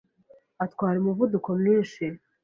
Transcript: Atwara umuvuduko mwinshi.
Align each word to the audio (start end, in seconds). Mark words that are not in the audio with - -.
Atwara 0.63 0.95
umuvuduko 0.99 1.49
mwinshi. 1.59 2.05